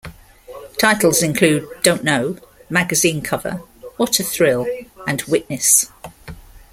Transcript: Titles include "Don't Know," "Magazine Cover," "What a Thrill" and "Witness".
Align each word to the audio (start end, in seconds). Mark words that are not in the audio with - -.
Titles 0.79 1.21
include 1.21 1.69
"Don't 1.83 2.03
Know," 2.03 2.37
"Magazine 2.71 3.21
Cover," 3.21 3.61
"What 3.97 4.19
a 4.19 4.23
Thrill" 4.23 4.65
and 5.05 5.21
"Witness". 5.27 5.91